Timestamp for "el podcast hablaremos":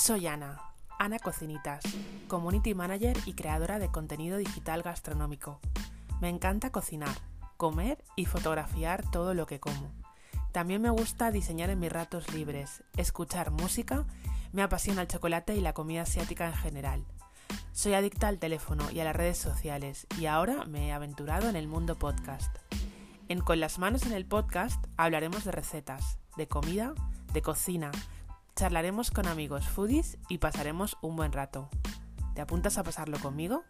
24.12-25.44